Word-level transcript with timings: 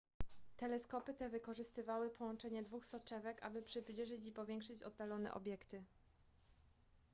teleskopy 0.57 1.13
te 1.13 1.29
wykorzystywały 1.29 2.09
połączenie 2.09 2.63
dwóch 2.63 2.85
soczewek 2.85 3.43
aby 3.43 3.61
przybliżyć 3.61 4.25
i 4.25 4.31
powiększyć 4.31 4.83
oddalone 4.83 5.33
obiekty 5.33 5.83